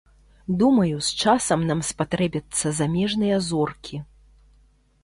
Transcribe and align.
Думаю, 0.61 0.95
з 1.07 1.19
часам 1.25 1.67
нам 1.73 1.79
спатрэбяцца 1.91 2.65
замежныя 2.79 3.35
зоркі. 3.51 3.97